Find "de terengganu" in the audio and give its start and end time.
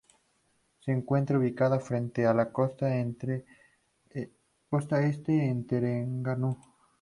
4.09-6.57